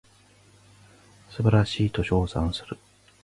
[1.29, 2.79] 素晴らしいと称賛する